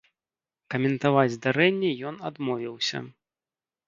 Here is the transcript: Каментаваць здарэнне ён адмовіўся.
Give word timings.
Каментаваць 0.73 1.33
здарэнне 1.35 1.91
ён 2.13 2.17
адмовіўся. 2.31 3.03